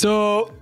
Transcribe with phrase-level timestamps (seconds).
[0.00, 0.54] So,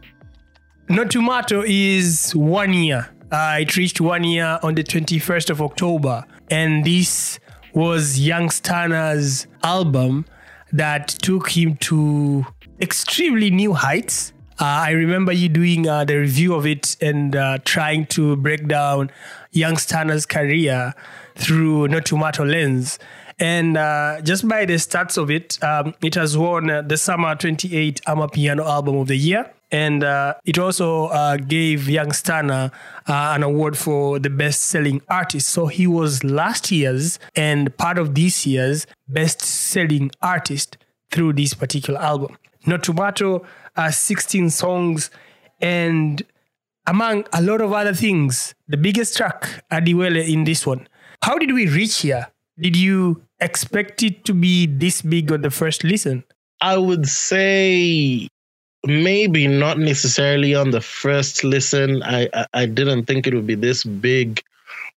[0.89, 3.09] Notumato is one year.
[3.31, 6.25] Uh, it reached one year on the 21st of October.
[6.51, 7.39] And this
[7.73, 10.27] was Young Stunna's album
[10.73, 12.47] that took him to
[12.81, 14.33] extremely new heights.
[14.61, 18.67] Uh, I remember you doing uh, the review of it and uh, trying to break
[18.67, 19.13] down
[19.53, 20.95] Young Stunna's career
[21.37, 22.99] through Notumato lens.
[23.41, 28.01] And uh, just by the stats of it, um, it has won the SAMA 28
[28.07, 29.51] Amapiano Album of the Year.
[29.71, 32.73] And uh, it also uh, gave Young Stunna
[33.07, 35.49] uh, an award for the best selling artist.
[35.49, 40.79] So he was last year's and part of this year's best selling artist
[41.11, 42.37] through this particular album.
[42.67, 43.45] Notumato,
[43.77, 45.11] uh, 16 songs,
[45.61, 46.23] and
[46.87, 50.89] among a lot of other things, the biggest track, Adiwele, in this one.
[51.23, 52.29] How did we reach here?
[52.59, 56.25] Did you expect it to be this big on the first listen?
[56.61, 58.29] I would say
[58.85, 62.03] maybe not necessarily on the first listen.
[62.03, 64.43] I, I, I didn't think it would be this big,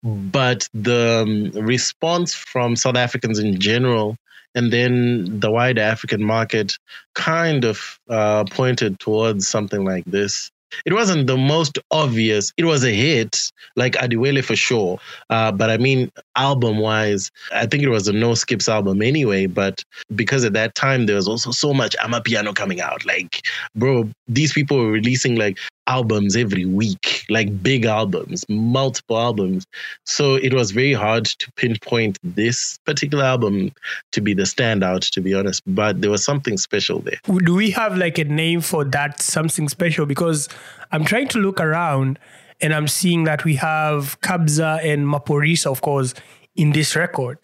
[0.04, 4.18] but the um, response from South Africans in general
[4.56, 6.78] and then the wider African market
[7.14, 10.52] kind of uh, pointed towards something like this.
[10.86, 12.54] It wasn't the most obvious.
[12.58, 15.00] It was a hit, like Adiwele for sure.
[15.30, 19.46] Uh, but I mean, album wise, I think it was a no skips album anyway.
[19.48, 19.84] But
[20.16, 23.06] because at that time there was also so much Amapiano coming out.
[23.06, 23.42] Like,
[23.76, 29.66] bro, these people were releasing like albums every week, like big albums, multiple albums.
[30.06, 33.72] So it was very hard to pinpoint this particular album
[34.12, 35.64] to be the standout, to be honest.
[35.68, 37.20] But there was something special there.
[37.44, 40.06] Do we have like a name for that something special?
[40.06, 40.48] Because
[40.92, 42.20] I'm trying to look around
[42.62, 46.14] and I'm seeing that we have Kabza and Maphorisa, of course,
[46.56, 47.40] in this record.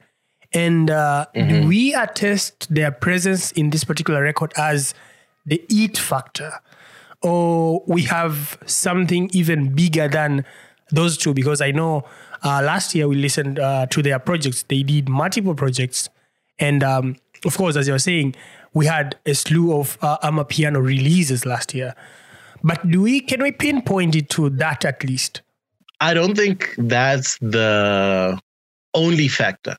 [0.53, 1.61] And uh, Mm-hmm.
[1.61, 4.93] do we attest their presence in this particular record as
[5.45, 6.53] the it factor?
[7.21, 10.45] Or we have something even bigger than
[10.91, 11.33] those two?
[11.33, 12.03] Because I know
[12.43, 14.63] uh, last year we listened uh, to their projects.
[14.63, 16.09] They did multiple projects.
[16.59, 18.35] And um, of course, as you were saying,
[18.73, 21.95] we had a slew of uh, Amapiano releases last year.
[22.63, 25.41] But do we can we pinpoint it to that at least?
[25.99, 28.39] I don't think that's the
[28.93, 29.75] only factor.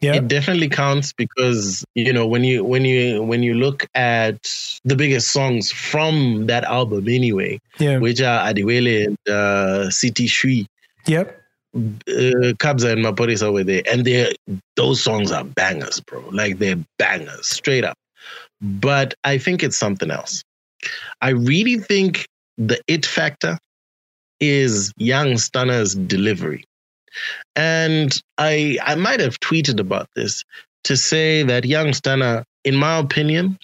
[0.00, 0.14] Yeah.
[0.14, 4.50] It definitely counts because you know when you when you when you look at
[4.84, 7.98] the biggest songs from that album anyway, yeah.
[7.98, 10.66] which are Adiwele and uh, City Shui,
[11.06, 11.38] Yep.
[11.76, 11.80] uh,
[12.56, 14.34] Kabza and Maphorisa were there, and they
[14.76, 16.24] those songs are bangers, bro.
[16.30, 17.98] Like they're bangers, straight up.
[18.62, 20.42] But I think it's something else.
[21.20, 23.58] I really think the it factor
[24.40, 26.64] is Young Stunna's delivery.
[27.56, 30.44] And I I might have tweeted about this
[30.84, 33.58] to say that Young Stunna, in my opinion,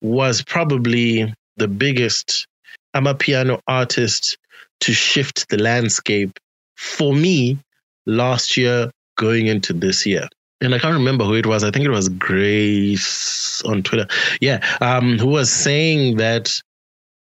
[0.00, 2.46] was probably the biggest
[2.94, 4.38] Amapiano artist
[4.80, 6.38] to shift the landscape
[6.76, 7.58] for me
[8.06, 10.28] last year going into this year.
[10.60, 11.64] And I can't remember who it was.
[11.64, 14.06] I think it was Grace on Twitter.
[14.40, 16.60] Yeah, um, who was saying that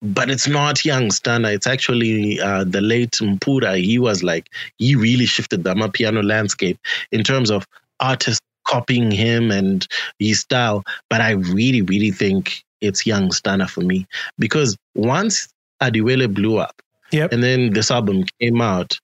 [0.02, 1.54] but it's not young Stunna.
[1.54, 3.82] It's actually uh, the late Mpura.
[3.82, 6.80] He was like, he really shifted the Amapiano landscape
[7.12, 7.66] in terms of
[8.00, 9.88] artists copying him and
[10.20, 10.84] his style.
[11.10, 14.06] But I really, really think it's young Stunna for me
[14.38, 15.48] because once
[15.82, 16.82] Adiwele blew up
[17.12, 17.32] Yep.
[17.32, 18.98] and then this album came out,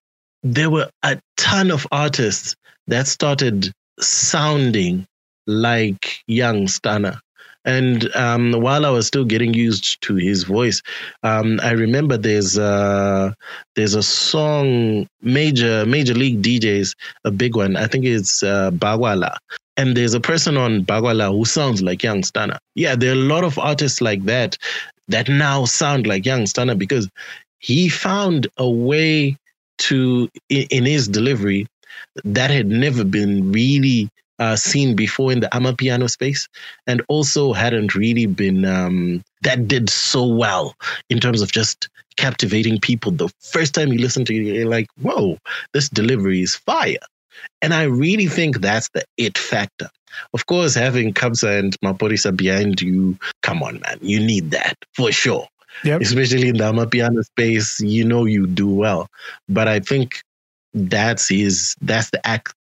[0.43, 2.55] there were a ton of artists
[2.87, 5.05] that started sounding
[5.47, 7.19] like young Stunna.
[7.63, 10.81] And um, while I was still getting used to his voice,
[11.23, 13.35] um, I remember there's a,
[13.75, 17.75] there's a song, major major league DJs, a big one.
[17.75, 19.35] I think it's uh, Bagwala,
[19.77, 22.57] and there's a person on Bagwala who sounds like Young Stunna.
[22.75, 24.57] Yeah, there are a lot of artists like that
[25.07, 27.09] that now sound like Young Stunna because
[27.59, 29.37] he found a way
[29.77, 31.67] to in, in his delivery
[32.23, 34.09] that had never been really
[34.41, 36.49] uh, seen before in the Amapiano space,
[36.87, 40.75] and also hadn't really been um, that did so well
[41.09, 43.11] in terms of just captivating people.
[43.11, 45.37] The first time you listen to it, you're like, "Whoa,
[45.73, 46.97] this delivery is fire!"
[47.61, 49.89] And I really think that's the it factor.
[50.33, 55.11] Of course, having Kabza and Maphorisa behind you, come on, man, you need that for
[55.11, 55.47] sure.
[55.83, 56.01] Yep.
[56.01, 59.07] Especially in the Amapiano space, you know you do well.
[59.47, 60.23] But I think
[60.73, 62.53] that's his that's the act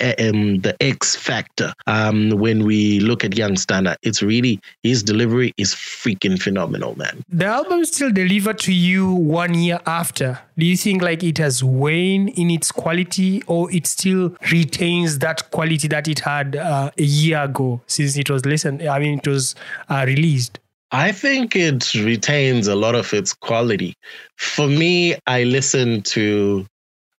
[0.00, 3.96] um, the X factor um, when we look at Young Stunna.
[4.02, 7.22] It's really his delivery is freaking phenomenal, man.
[7.28, 10.40] The album still delivered to you one year after.
[10.56, 15.50] Do you think like it has waned in its quality or it still retains that
[15.50, 18.82] quality that it had uh, a year ago since it was listened?
[18.82, 19.54] I mean, it was
[19.88, 20.58] uh, released.
[20.90, 23.94] I think it retains a lot of its quality.
[24.36, 26.66] For me, I listen to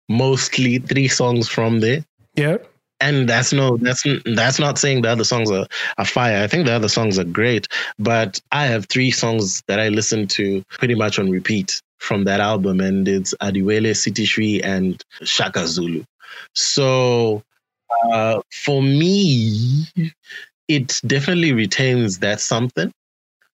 [0.08, 2.04] mostly three songs from there.
[2.36, 2.58] Yeah.
[3.02, 5.68] And that's no that's that's not saying the other songs are,
[5.98, 6.44] are fire.
[6.44, 7.68] I think the other songs are great,
[7.98, 12.40] but I have three songs that I listen to pretty much on repeat from that
[12.40, 13.96] album, and it's Adiwele,
[14.28, 16.04] Shri, and Shaka Zulu.
[16.54, 17.44] So
[18.12, 19.86] uh, for me,
[20.68, 22.92] it definitely retains that something,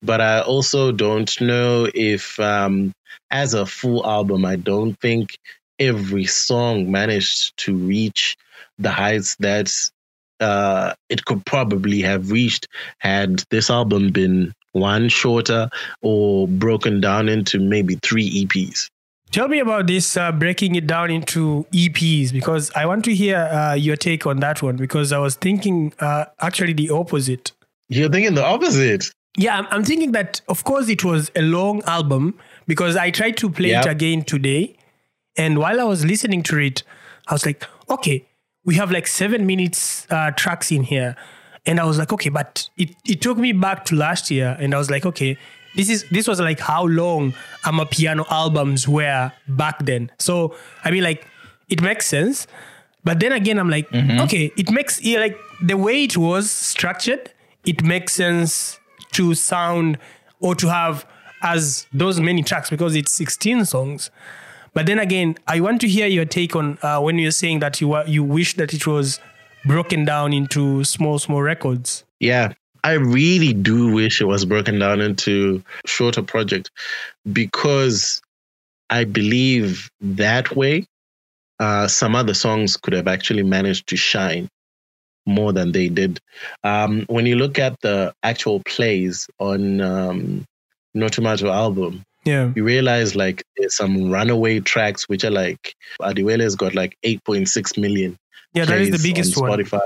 [0.02, 2.94] but I also don't know if, um,
[3.32, 5.38] as a full album, I don't think
[5.80, 8.38] every song managed to reach
[8.78, 9.72] the heights that
[10.40, 12.68] uh, it could probably have reached
[13.00, 15.70] had this album been one shorter
[16.02, 18.90] or broken down into maybe three EPs.
[19.32, 23.38] Tell me about this uh, breaking it down into EPs because I want to hear
[23.38, 27.52] uh, your take on that one because I was thinking uh, actually the opposite.
[27.90, 29.12] You're thinking the opposite.
[29.38, 33.36] Yeah, I'm, I'm, thinking that of course it was a long album because I tried
[33.38, 33.86] to play yep.
[33.86, 34.78] it again today,
[35.38, 36.84] and while I was listening to it,
[37.28, 38.26] I was like, okay,
[38.66, 41.16] we have like seven minutes uh, tracks in here,
[41.66, 44.74] and I was like, okay, but it it took me back to last year, and
[44.74, 45.38] I was like, okay,
[45.76, 47.34] this is this was like how long
[47.64, 50.12] Amapiano albums were back then.
[50.20, 51.28] So I mean, like
[51.70, 52.48] it makes sense,
[53.04, 54.20] but then again, I'm like, mm-hmm.
[54.22, 57.32] okay, it makes yeah, like the way it was structured,
[57.66, 58.80] it makes sense
[59.14, 59.98] to sound
[60.40, 61.06] or to have
[61.42, 64.10] as those many tracks because it's 16 songs.
[64.76, 67.80] But then again, I want to hear your take on uh, when you're saying that
[67.80, 69.20] you you wish that it was
[69.66, 72.04] broken down into small small records.
[72.20, 76.72] Yeah, I really do wish it was broken down into shorter project
[77.32, 78.22] because
[78.90, 80.86] I believe that way
[81.60, 84.50] uh, some other songs could have actually managed to shine
[85.26, 86.20] more than they did.
[86.66, 90.46] Um, when you look at the actual plays on um,
[90.96, 96.98] Notumato album, yeah, you realize like some runaway tracks which are like Adiwele's got like
[97.06, 98.18] 8.6 million.
[98.54, 99.74] Yeah, that is the biggest on Spotify.
[99.74, 99.82] one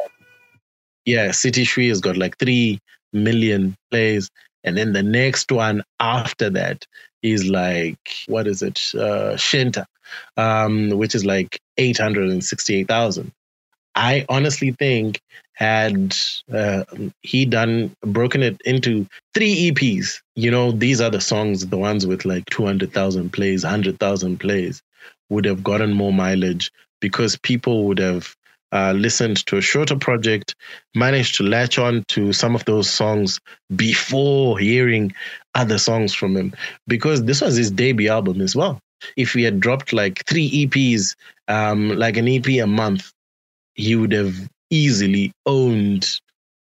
[1.09, 2.79] yeah, City Shri has got like 3
[3.13, 4.29] million plays.
[4.63, 6.85] And then the next one after that
[7.23, 7.97] is like,
[8.27, 8.79] what is it?
[8.93, 9.85] Uh, Shenta,
[10.37, 13.31] um, which is like 868,000.
[13.99, 15.21] I honestly think
[15.53, 16.15] had
[16.53, 16.85] uh,
[17.21, 22.07] he done broken it into three EPs, you know, these are the songs, the ones
[22.07, 24.81] with like 200,000 plays, 100,000 plays,
[25.29, 28.33] would have gotten more mileage because people would have
[28.71, 30.55] uh, listened to a shorter project,
[30.95, 33.41] managed to latch on to some of those songs
[33.75, 35.11] before hearing
[35.55, 36.53] other songs from him,
[36.87, 38.79] because this was his debut album as well.
[39.17, 41.15] If he had dropped like three EPs,
[41.49, 43.11] um, like an EP a month,
[43.79, 44.35] he would have
[44.69, 46.07] easily owned,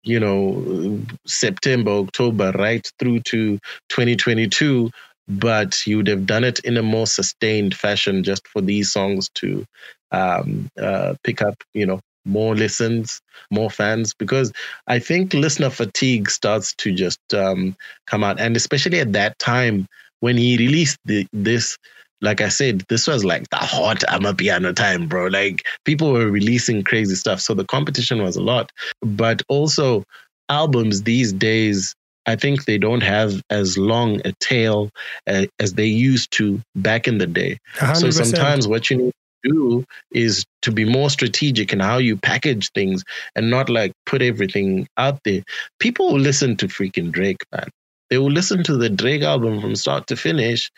[0.04, 3.60] you know, September, October, right through to
[3.90, 4.90] 2022
[5.28, 9.30] but you would have done it in a more sustained fashion just for these songs
[9.36, 9.66] to
[10.12, 14.52] um, uh, pick up, you know, more listens, more fans, because
[14.88, 17.76] I think listener fatigue starts to just um,
[18.08, 18.40] come out.
[18.40, 19.88] And especially at that time
[20.20, 21.78] when he released the, this,
[22.22, 25.28] like I said, this was like the hot Amapiano time, bro.
[25.28, 27.42] Like people were releasing crazy stuff.
[27.42, 28.72] So the competition was a lot.
[29.02, 30.04] But also,
[30.50, 31.96] albums these days
[32.28, 34.92] I think they don't have as long a tail
[35.26, 37.58] as, as they used to back in the day.
[37.78, 37.98] 100%.
[37.98, 39.14] So sometimes what you need
[39.44, 43.04] to do is to be more strategic in how you package things
[43.36, 45.42] and not like put everything out there.
[45.80, 47.70] People listen to freaking Drake, man.
[48.12, 50.70] They will listen to the Drake album from start to finish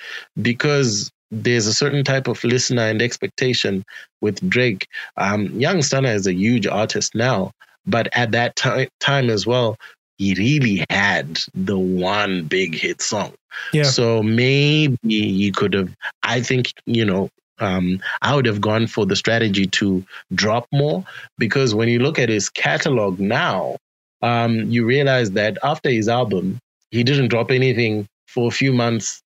[0.41, 3.83] because there's a certain type of listener and expectation
[4.21, 4.87] with Drake.
[5.17, 7.51] Um, Young Stunna is a huge artist now,
[7.85, 9.77] but at that time time as well,
[10.17, 13.33] he really had the one big hit song.
[13.71, 13.83] Yeah.
[13.83, 15.89] So maybe you could have,
[16.23, 21.03] I think, you know, um, I would have gone for the strategy to drop more
[21.37, 23.77] because when you look at his catalog now,
[24.21, 26.59] um, you realize that after his album,
[26.91, 29.22] he didn't drop anything for a few months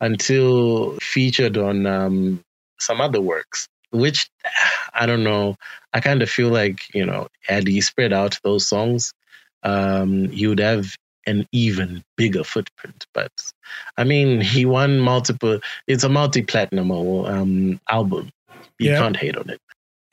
[0.00, 2.42] until featured on um,
[2.78, 4.28] some other works, which
[4.94, 5.56] I don't know.
[5.92, 9.12] I kind of feel like, you know, had he spread out those songs,
[9.62, 10.96] um, he would have
[11.26, 13.06] an even bigger footprint.
[13.14, 13.32] But
[13.96, 15.60] I mean, he won multiple.
[15.86, 18.30] It's a multi-platinum um, album.
[18.78, 18.98] You yeah.
[18.98, 19.60] can't hate on it.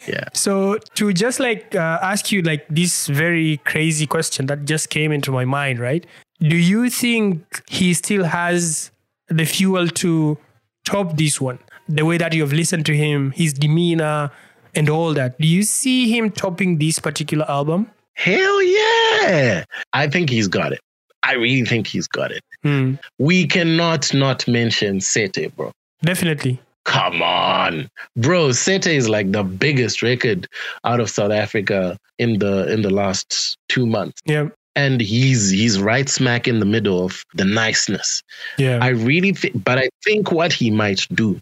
[0.07, 0.29] Yeah.
[0.33, 5.11] So to just like uh, ask you like this very crazy question that just came
[5.11, 6.05] into my mind, right?
[6.39, 8.91] Do you think he still has
[9.31, 10.37] the fuel to
[10.85, 11.59] top this one?
[11.89, 14.31] The way that you have listened to him, his demeanor,
[14.75, 15.39] and all that.
[15.39, 17.89] Do you see him topping this particular album?
[18.13, 19.65] Hell yeah!
[19.93, 20.79] I think he's got it.
[21.23, 22.43] I really think he's got it.
[22.63, 22.95] Hmm.
[23.19, 25.71] We cannot not mention Sete, bro.
[26.03, 26.59] Definitely.
[26.83, 28.51] Come on, bro.
[28.51, 30.47] Sete is like the biggest record
[30.83, 34.49] out of South Africa in the in the last two months, Yeah.
[34.75, 38.23] And he's he's right smack in the middle of the niceness.
[38.57, 38.79] Yeah.
[38.81, 41.39] I really think, but I think what he might do.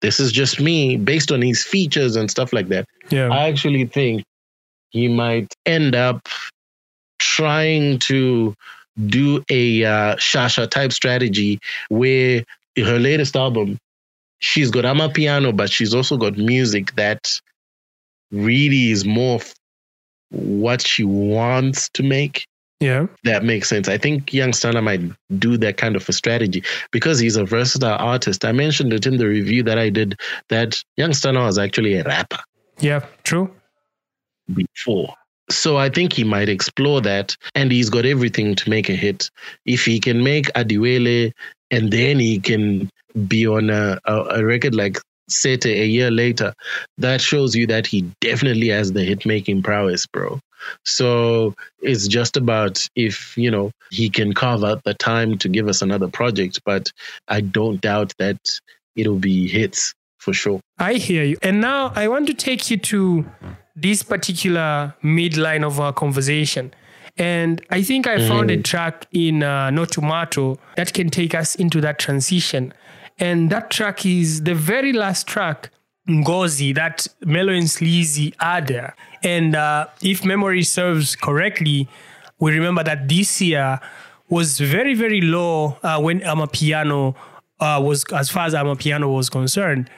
[0.00, 2.86] This is just me, based on his features and stuff like that.
[3.10, 3.28] yeah.
[3.28, 4.24] I actually think
[4.90, 6.28] he might end up
[7.18, 8.54] trying to
[9.06, 12.44] do a uh, Sha Sha type strategy where
[12.76, 13.78] her latest album,
[14.40, 17.28] she's got amapiano, but she's also got music that
[18.30, 19.40] really is more
[20.34, 22.46] what she wants to make.
[22.80, 23.06] yeah.
[23.24, 23.88] That makes sense.
[23.88, 25.00] I think Young Stunna might
[25.38, 28.44] do that kind of a strategy because he's a versatile artist.
[28.44, 32.04] I mentioned it in the review that I did that Young Stunna was actually a
[32.04, 32.40] rapper
[32.80, 33.00] Yeah.
[33.22, 33.48] True.
[34.52, 35.14] before.
[35.50, 39.30] So I think he might explore that, and he's got everything to make a hit.
[39.66, 41.32] If he can make Adiwele,
[41.70, 42.88] and then he can
[43.28, 46.54] be on a, a, a record like Sete a year later,
[46.98, 50.40] that shows you that he definitely has the hit making prowess, bro.
[50.84, 55.68] So it's just about if you know he can carve out the time to give
[55.68, 56.90] us another project, but
[57.28, 58.38] I don't doubt that
[58.96, 60.60] it'll be hits for sure.
[60.78, 61.36] I hear you.
[61.42, 63.26] And now I want to take you to
[63.76, 66.72] this particular midline of our conversation.
[67.16, 71.80] And I think I found a track in uh, Notumato that can take us into
[71.80, 72.74] that transition.
[73.18, 75.70] And that track is the very last track,
[76.08, 78.96] Ngozi, that Mellow and Sleazy are there.
[79.22, 81.88] And uh, if memory serves correctly,
[82.40, 83.80] we remember that this year
[84.28, 87.14] was very, very low uh, when Amapiano
[87.60, 89.88] uh, was, as far as Amapiano was concerned.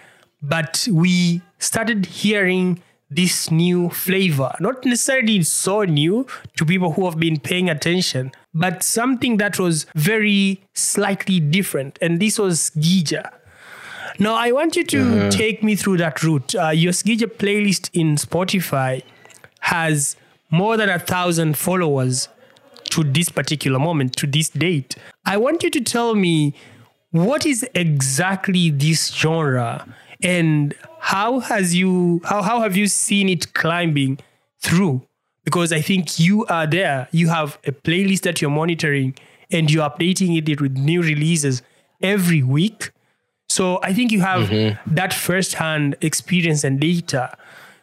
[0.43, 7.19] But we started hearing this new flavor, not necessarily so new to people who have
[7.19, 11.99] been paying attention, but something that was very slightly different.
[12.01, 13.31] And this was Sgija.
[14.19, 16.55] Now, I want you to take me through that route.
[16.55, 19.03] Uh, your Sgija playlist in Spotify
[19.61, 20.17] has
[20.51, 22.29] more than a thousand followers
[22.91, 24.97] to this particular moment, to this date.
[25.27, 26.55] I want you to tell me
[27.11, 29.87] what is exactly this genre
[30.23, 34.19] and how has you how, how have you seen it climbing
[34.61, 35.03] through?
[35.47, 37.09] Because I think you are there.
[37.13, 39.15] You have a playlist that you're monitoring
[39.51, 41.63] and you're updating it with new releases
[42.03, 42.91] every week.
[43.49, 44.51] So I think you have
[44.87, 47.35] that first-hand experience and data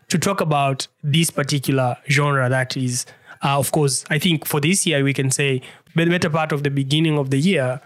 [0.10, 3.06] to talk about this particular genre that is,
[3.44, 5.62] uh, of course, I think for this year we can say
[5.96, 7.80] the better part of the beginning of the year,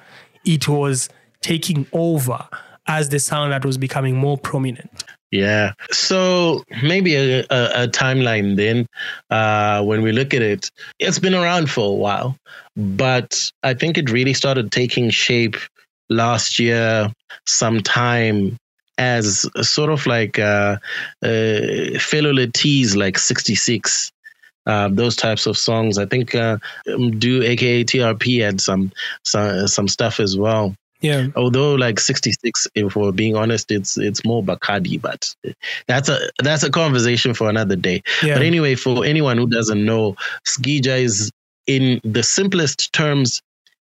[0.43, 1.07] it was
[1.41, 2.47] taking over
[2.87, 5.03] as the sound that was becoming more prominent.
[5.31, 5.73] Yeah.
[5.91, 8.87] So maybe a, a, a timeline then,
[9.29, 12.37] uh, when we look at it, it's been around for a while,
[12.75, 15.57] but I think it really started taking shape
[16.09, 17.11] last year
[17.45, 18.57] sometime
[18.97, 20.77] as sort of like uh,
[21.21, 24.11] uh, fellow Latis like 66.
[24.65, 25.97] Uh, those types of songs.
[25.97, 26.57] I think uh,
[26.93, 28.91] um, do aka TRP had some
[29.23, 31.27] some some stuff as well Yeah.
[31.35, 35.33] although like 66 if we're being honest it's it's more bacardi but
[35.87, 38.33] that's a that's a conversation for another day Yeah.
[38.35, 40.15] but anyway for anyone who doesn't know
[40.47, 41.31] sgija is
[41.67, 43.41] in the simplest terms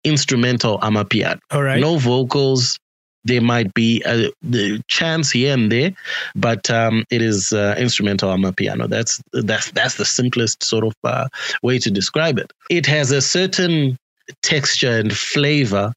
[0.05, 1.81] instrumental amapiano All right.
[1.81, 2.79] no vocals
[3.25, 5.93] there might be a the chance here and there
[6.37, 11.27] but um, it is uh, instrumental amapiano that's that's that's the simplest sort of uh,
[11.63, 13.97] way to describe it it has a certain
[14.43, 15.93] texture and flavor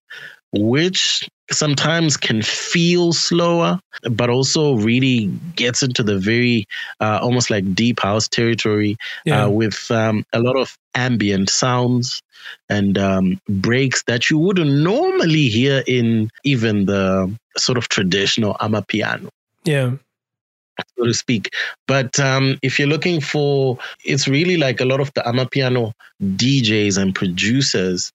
[0.53, 3.79] which sometimes can feel slower,
[4.11, 5.25] but also really
[5.55, 6.65] gets into the very
[6.99, 9.45] uh, almost like deep house territory Yeah.
[9.45, 12.21] uh, with um, a lot of ambient sounds
[12.69, 19.29] and um, breaks that you wouldn't normally hear in even the sort of traditional amapiano
[19.65, 19.91] yeah.
[20.97, 21.53] so to speak.
[21.87, 25.91] But um, if you're looking for, it's really like a lot of the amapiano
[26.21, 28.11] DJs and producers.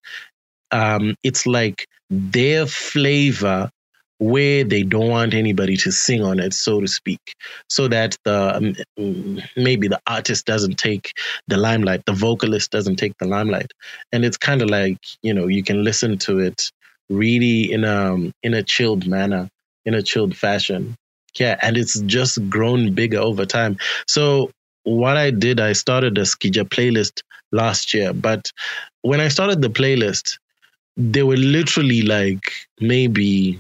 [0.71, 3.71] Um, it's like their flavor
[4.19, 7.35] where they don't want anybody to sing on it, so to speak,
[7.69, 8.57] so that the
[8.97, 11.13] um, maybe the artist doesn't take
[11.49, 13.73] the limelight, the vocalist doesn't take the limelight,
[14.13, 16.71] and it's kind of like you know you can listen to it
[17.11, 19.49] really in a in a chilled manner,
[19.85, 20.95] in a chilled fashion.
[21.39, 23.77] Yeah, and it's just grown bigger over time.
[24.07, 24.53] So
[24.85, 28.53] what I did, I started a Sgija playlist last year, but
[29.03, 30.39] when I started the playlist,
[30.97, 33.59] there were literally like maybe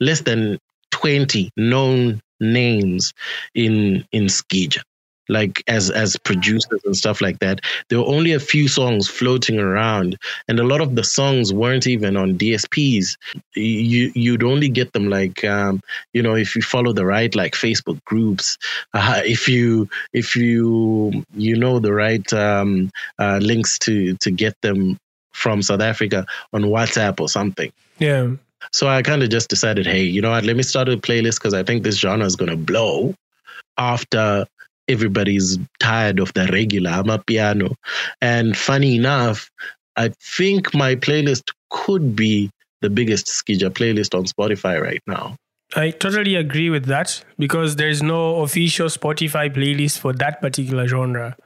[0.00, 0.58] less than
[0.90, 3.12] 20 known names
[3.54, 4.82] in in Sgija.
[5.28, 9.58] like as as producers and stuff like that there were only a few songs floating
[9.58, 10.16] around
[10.48, 13.16] and a lot of the songs weren't even on dsps
[13.54, 15.80] you you'd only get them like um,
[16.12, 18.56] you know if you follow the right like facebook groups
[18.94, 24.54] uh, if you if you you know the right um, uh, links to to get
[24.62, 24.96] them
[25.36, 28.30] from south africa on whatsapp or something Yeah.
[28.72, 30.44] so I kind of just decided, hey, you know what?
[30.44, 33.14] Let me start a playlist because I think this genre is going to blow
[33.78, 34.46] after
[34.88, 37.74] everybody's tired of the regular amapiano.
[38.20, 39.50] And funny enough,
[39.96, 42.50] I think my playlist could be
[42.82, 45.36] the biggest Sgija playlist on Spotify right now.
[45.74, 51.36] I totally agree with that because there's no official Spotify playlist for that particular genre.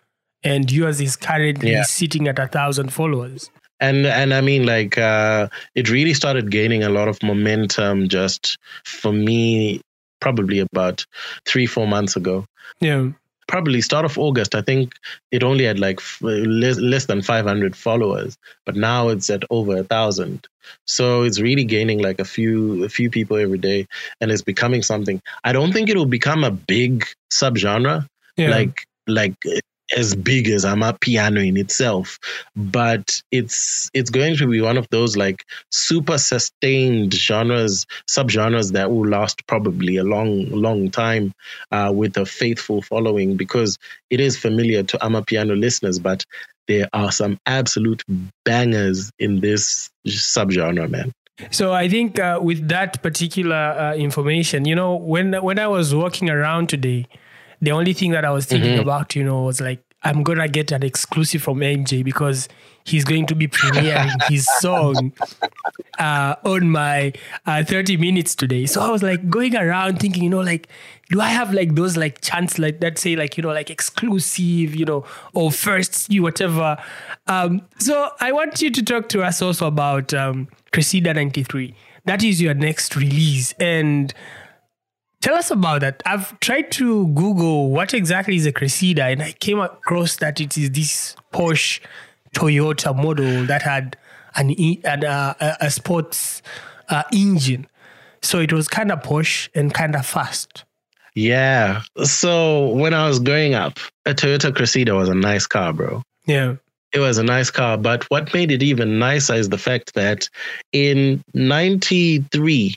[0.43, 1.83] And yours is currently Yeah.
[1.85, 3.51] sitting at a thousand followers.
[3.81, 8.59] And and I mean like uh it really started gaining a lot of momentum just
[8.85, 9.81] for me
[10.21, 11.07] probably about
[11.47, 12.45] 3 4 months ago.
[12.81, 13.11] Yeah.
[13.49, 14.93] probably start of August, I think
[15.33, 19.77] it only had like f- less, less than 500 followers, but now it's at over
[19.79, 20.47] a thousand.
[20.87, 23.89] So it's really gaining like a few a few people every day,
[24.21, 25.21] and it's becoming something.
[25.43, 28.07] I don't think it'll become a big subgenre,
[28.37, 28.51] Yeah.
[28.51, 29.35] like like
[29.97, 32.19] as big as Amapiano in itself,
[32.57, 38.91] but it's it's going to be one of those like super sustained genres, subgenres that
[38.91, 41.33] will last probably a long long time
[41.73, 43.79] uh, with a faithful following because
[44.11, 46.25] it is familiar to Amapiano listeners, but
[46.69, 48.05] there are some absolute
[48.45, 51.13] bangers in this subgenre, man.
[51.51, 55.95] So I think uh, with that particular uh, information, you know, when when I was
[55.95, 57.07] walking around today,
[57.61, 58.81] the only thing that I was thinking Mhm.
[58.83, 62.49] about, you know, was like I'm gonna get an exclusive from MJ because
[62.85, 65.13] he's going to be premiering his song
[65.99, 67.13] uh, on my
[67.47, 68.65] uh, 30 minutes today.
[68.65, 70.69] So I was like going around thinking, you know, like,
[71.11, 74.75] do I have like those like chants like that say like, you know, like exclusive,
[74.75, 75.05] you know,
[75.35, 76.79] or first you whatever.
[77.27, 81.75] Um, so I want you to talk to us also about um, Cressida 93.
[82.07, 83.53] That is your next release.
[83.61, 84.15] And
[85.21, 86.03] tell us about that.
[86.07, 90.57] I've tried to Google what exactly is a Cressida, and I came across that it
[90.57, 91.81] is this Porsche
[92.35, 93.97] Toyota model that had
[94.37, 94.55] an,
[94.85, 96.43] an uh, a, sports
[96.89, 97.67] uh, engine.
[98.23, 100.65] So it was kind of posh and kind of fast.
[101.15, 101.83] Yeah.
[102.05, 106.03] So when I was growing up, a Toyota Cressida was a nice car, bro.
[106.27, 106.57] Yeah.
[106.93, 110.29] It was a nice car, but what made it even nicer is the fact that
[110.73, 112.75] in 93,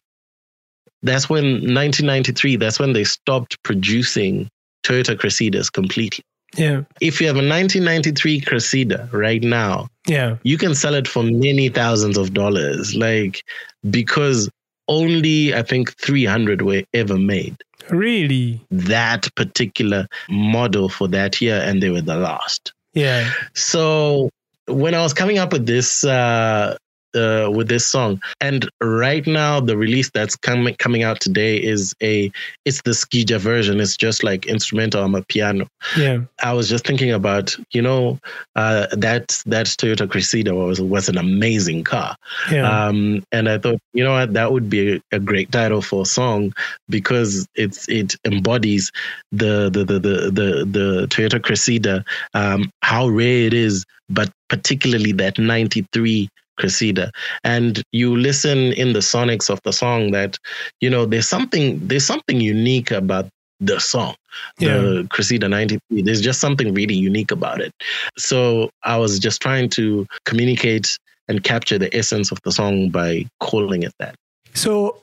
[1.04, 4.50] that's when 1993, that's when they stopped producing
[4.84, 6.24] Toyota Cressidas completely.
[6.56, 6.84] Yeah.
[7.02, 10.38] If you have a 1993 Cressida right now, Yeah.
[10.44, 13.44] you can sell it for many thousands of dollars, like
[13.90, 14.50] because
[14.88, 17.56] only I think 300 were ever made.
[17.90, 18.62] Really?
[18.70, 22.72] That particular model for that year, and they were the last.
[22.94, 23.30] Yeah.
[23.56, 24.30] So
[24.68, 26.78] when I was coming up with this uh,
[27.16, 31.94] uh, with this song, and right now the release that's coming coming out today is
[32.02, 32.32] a
[32.66, 33.80] it's the Sgija version.
[33.80, 35.68] It's just like instrumental on a piano.
[35.98, 36.20] Yeah.
[36.44, 38.20] I was just thinking about you know
[38.56, 42.16] uh, that that Toyota Cressida was was an amazing car,
[42.52, 42.88] Yeah.
[42.88, 46.06] um, and I thought you know what that would be a, great title for a
[46.06, 46.54] song
[46.90, 48.92] because it's it embodies
[49.32, 55.12] the the the the the, the Toyota Cressida, um, how rare it is, but particularly
[55.14, 56.30] that '93
[56.64, 57.12] Cressida.
[57.44, 60.38] And you listen in the sonics of the song that
[60.80, 63.28] you know there's something there's something unique about
[63.60, 64.16] the song
[64.60, 64.78] yeah.
[64.78, 66.02] the Cressida 93.
[66.02, 67.74] There's just something really unique about it.
[68.18, 70.98] So I was just trying to communicate
[71.28, 74.16] and capture the essence of the song by calling it that.
[74.54, 75.00] So,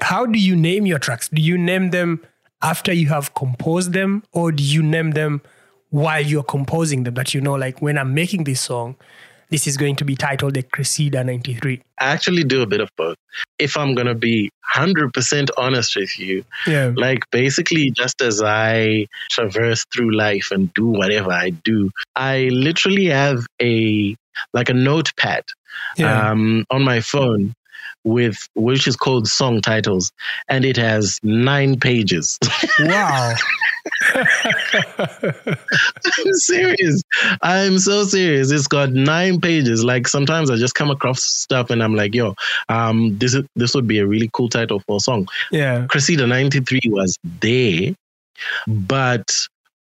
[0.00, 1.28] how do you name your tracks?
[1.28, 2.20] Do you name them
[2.62, 5.42] after you have composed them, or do you name them
[5.90, 7.14] while you're composing them?
[7.14, 8.96] That you know, like when I'm making this song,
[9.52, 11.82] this is going to be titled the Cressida 93.
[12.00, 13.16] I actually do a bit of both.
[13.58, 16.92] If I'm going to be 100% honest with you, Yeah.
[16.96, 23.06] like basically just as I traverse through life and do whatever I do, I literally
[23.06, 24.16] have a
[24.54, 25.44] like a notepad
[25.98, 26.30] Yeah.
[26.30, 27.54] um, on my phone
[28.04, 30.10] with which is called song titles
[30.48, 32.36] and it has nine pages
[32.80, 33.32] wow.
[36.18, 37.02] I'm serious.
[37.42, 38.50] I'm so serious.
[38.50, 39.84] It's got nine pages.
[39.84, 42.34] Like sometimes I just come across stuff and I'm like, yo,
[42.68, 45.28] um, this is this would be a really cool title for a song.
[45.50, 45.86] yeah.
[45.88, 47.94] Cressida 93 was there,
[48.66, 49.30] but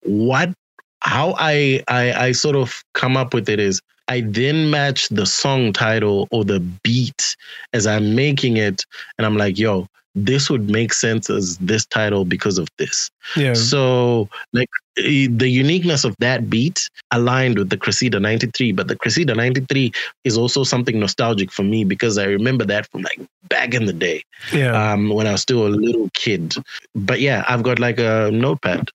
[0.04, 0.54] what
[1.02, 5.26] how I, I I sort of come up with it is I then match the
[5.26, 7.36] song title or the beat
[7.74, 8.84] as I'm making it,
[9.18, 13.10] and I'm like, yo, this would make sense as this title because of this.
[13.36, 13.54] Yeah.
[13.54, 19.36] So, like the uniqueness of that beat aligned with the Cressida 93, but the Cressida
[19.36, 19.92] 93
[20.24, 23.94] is also something nostalgic for me because I remember that from like back in the
[23.94, 24.94] day yeah.
[24.94, 26.56] um, when I was still a little kid.
[26.94, 28.90] But yeah, I've got like a notepad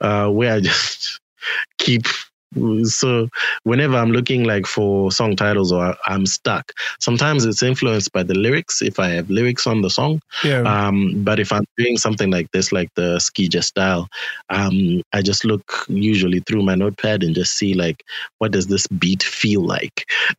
[0.00, 1.20] uh, where I just
[1.78, 2.06] keep.
[2.84, 3.28] So
[3.64, 8.34] whenever I'm looking like for song titles or I'm stuck, sometimes it's influenced by the
[8.34, 10.20] lyrics if I have lyrics on the song.
[10.44, 10.62] yeah.
[10.62, 14.08] Um, but if I'm doing something like this, like the sgija style,
[14.50, 18.02] um, I just look usually through my notepad and just see like
[18.38, 20.06] what does this beat feel like.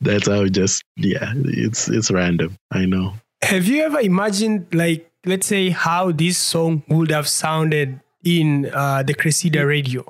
[0.00, 2.56] That's how it just yeah, it's it's random.
[2.70, 3.14] I know.
[3.42, 9.02] Have you ever imagined, like, let's say, how this song would have sounded in uh,
[9.02, 10.04] the Cressida radio?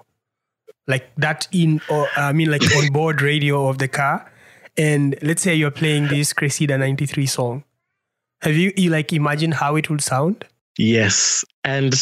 [0.87, 4.31] Like that in, or I mean, like on board radio of the car.
[4.77, 7.65] And let's say you're playing this Cressida 93 song.
[8.43, 10.45] Have you, you like imagined how it would sound?
[10.79, 11.93] Yes, and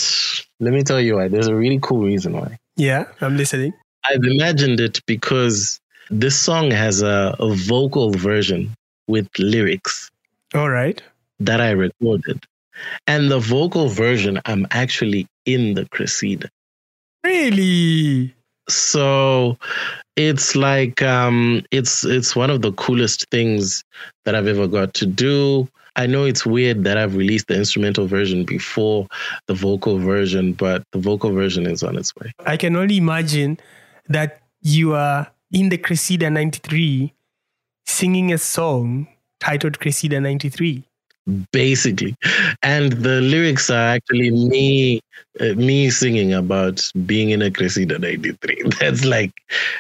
[0.60, 1.28] let me tell you why.
[1.28, 2.58] There's a really cool reason why.
[2.76, 3.72] Yeah, I'm listening.
[4.08, 8.74] I've imagined it because this song has a, a vocal version
[9.08, 10.10] with lyrics
[10.54, 11.02] All right.
[11.40, 12.44] that I recorded.
[13.06, 16.48] And the vocal version, I'm actually in the Cressida.
[17.24, 18.34] Really?
[18.68, 19.56] So
[20.16, 23.82] it's like um it's it's one of the coolest things
[24.24, 25.68] that I've ever got to do.
[25.96, 29.06] I know it's weird that I've released the instrumental version before
[29.46, 32.32] the vocal version, but the vocal version is on its way.
[32.44, 33.58] I can only imagine
[34.08, 37.14] that you are in the Cressida 93
[37.86, 39.08] singing a song
[39.40, 40.84] titled Cressida 93.
[41.52, 42.14] Basically
[42.62, 45.00] and the lyrics are actually me
[45.40, 49.32] uh, me singing about being in a Cressida 93 that's like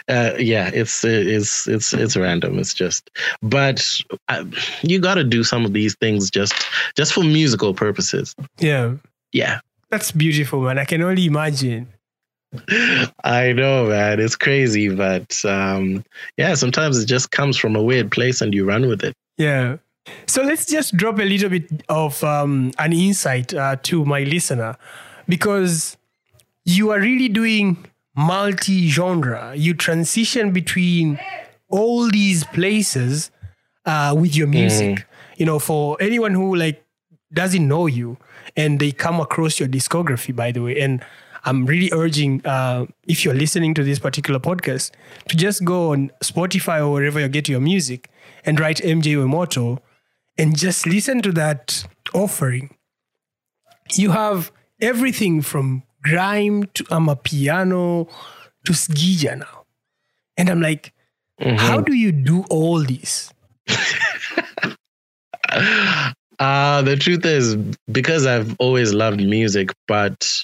[0.08, 3.10] uh, yeah it's it's it's it's random it's just
[3.42, 3.86] but
[4.28, 4.44] uh,
[4.82, 6.54] you got to do some of these things just
[6.96, 8.94] just for musical purposes Yeah.
[9.32, 10.78] yeah That's beautiful, man.
[10.78, 11.86] I can only imagine.
[13.24, 14.18] I know, man.
[14.18, 16.04] It's crazy, but um,
[16.36, 19.14] yeah, sometimes it just comes from a weird place and you run with it.
[19.38, 19.76] Yeah.
[20.26, 24.76] So let's just drop a little bit of um, an insight uh, to my listener
[25.28, 25.96] because
[26.64, 27.84] you are really doing
[28.16, 29.54] multi genre.
[29.56, 31.18] You transition between
[31.68, 33.30] all these places
[33.84, 35.06] uh, with your music.
[35.36, 36.84] You know, for anyone who like
[37.32, 38.16] doesn't know you
[38.56, 41.04] and they come across your discography, by the way, and
[41.44, 44.90] I'm really urging uh, if you're listening to this particular podcast
[45.28, 48.10] to just go on Spotify or wherever you get your music
[48.44, 49.78] and write MJ Wemoto
[50.38, 52.74] and just listen to that offering.
[53.92, 58.08] You have everything from grime to amapiano
[58.64, 59.64] to sgija now.
[60.36, 60.92] And I'm like,
[61.40, 63.32] how do you do all this?
[66.38, 67.56] Uh, the truth is,
[67.90, 70.42] because I've always loved music, but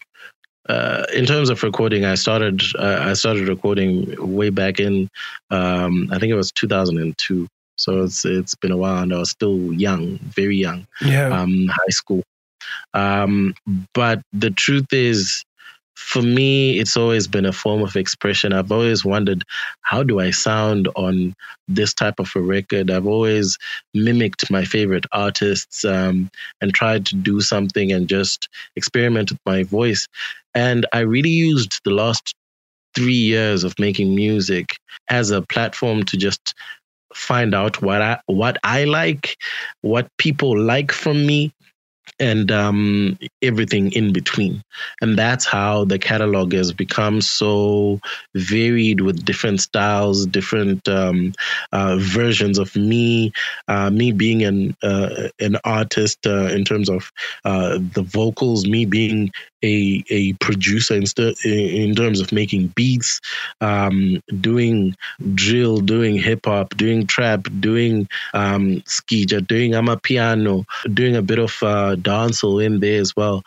[0.69, 5.11] uh, in terms of recording, I started uh, I started recording way back in
[5.51, 7.47] um, I think it was 2002.
[7.83, 11.29] So it's it's been a while, and I was still young, very young, Yeah.
[11.29, 12.23] um, high school.
[12.95, 13.55] Um,
[13.93, 15.45] but the truth is,
[15.95, 18.53] for me, it's always been a form of expression.
[18.53, 19.45] I've always wondered,
[19.83, 21.35] how do I sound on
[21.69, 22.91] this type of a record?
[22.91, 23.59] I've always
[23.95, 29.65] mimicked my favorite artists um, and tried to do something and just experiment with my
[29.65, 30.07] voice.
[30.55, 32.35] And I really used the last
[32.95, 34.77] three years of making music
[35.09, 36.55] as a platform to just
[37.15, 39.39] find out what I what I like,
[39.81, 41.53] what people like from me,
[42.19, 44.63] and um, everything in between.
[45.01, 48.01] And that's how the catalog has become so
[48.35, 51.33] varied with different styles, different um,
[51.73, 53.33] uh, versions of me.
[53.69, 57.11] Uh, me being an uh, an artist uh, in terms of
[57.45, 59.31] uh, the vocals, me being
[59.65, 63.21] a a producer in, st- in terms of making beats,
[63.61, 64.95] um, doing
[65.35, 71.63] drill, doing hip hop, doing trap, doing um, sgija, doing amapiano, doing a bit of
[71.93, 73.43] uh, dancehall in there as well.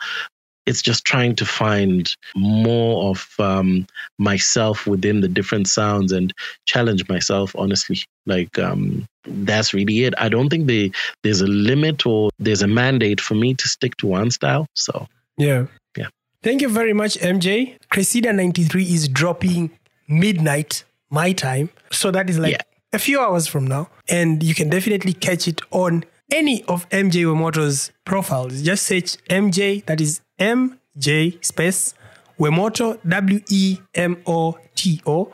[0.66, 3.86] It's just trying to find more of um,
[4.18, 6.32] myself within the different sounds and
[6.64, 7.54] challenge myself.
[7.56, 10.14] Honestly, like um, that's really it.
[10.18, 10.90] I don't think they,
[11.22, 14.66] there's a limit or there's a mandate for me to stick to one style.
[14.74, 15.06] So
[15.38, 15.66] Yeah.
[15.96, 16.08] Yeah.
[16.42, 17.76] Thank you very much, MJ.
[17.90, 19.70] Cressida 93 is dropping
[20.08, 21.70] midnight my time.
[21.92, 22.62] So that is like Yeah.
[22.92, 23.88] a few hours from now.
[24.08, 28.62] And you can definitely catch it on any of MJ Wemoto's profiles.
[28.62, 31.94] Just search MJ, that is MJ space
[32.38, 35.32] Wemoto, W E M O T O,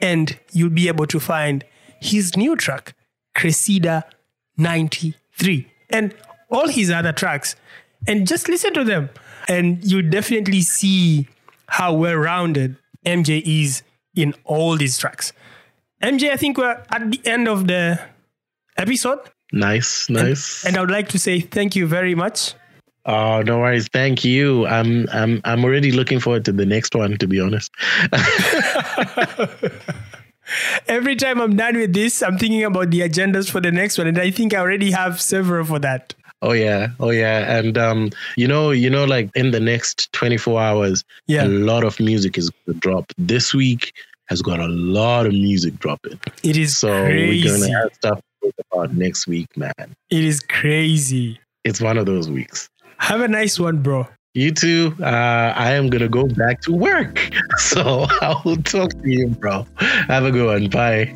[0.00, 1.64] and you'll be able to find
[2.00, 2.94] his new track,
[3.34, 4.04] Cressida
[4.56, 5.66] 93.
[5.90, 6.14] and
[6.50, 7.56] all his other tracks,
[8.06, 9.10] and just listen to them,
[9.48, 11.28] and you definitely see
[11.68, 13.82] how well rounded MJ is
[14.14, 15.32] in all these tracks.
[16.02, 18.00] MJ, I think we're at the end of the
[18.76, 19.18] episode.
[19.56, 20.64] Nice, nice.
[20.64, 22.54] And, and I would like to say thank you very much.
[23.06, 23.88] Oh, no worries.
[23.88, 24.66] Thank you.
[24.66, 27.70] I'm I'm I'm already looking forward to the next one, to be honest.
[30.88, 34.06] Every time I'm done with this, I'm thinking about the agendas for the next one,
[34.06, 36.14] and I think I already have several for that.
[36.42, 40.60] Oh yeah, oh yeah, and um, you know, you know, like in the next 24
[40.60, 41.44] hours, Yeah.
[41.46, 43.12] a lot of music is going to drop.
[43.18, 43.92] This week
[44.26, 47.48] has got a lot of music dropping, It is so crazy.
[47.48, 48.20] we're gonna have stuff
[48.52, 49.72] talk about next week, man.
[50.10, 51.40] It is crazy.
[51.64, 52.68] It's one of those weeks.
[52.98, 54.06] Have a nice one, bro.
[54.34, 54.94] You too.
[55.00, 59.66] Uh, I am gonna go back to work, so I will talk to you, bro.
[59.78, 60.68] Have a good one.
[60.68, 61.14] Bye.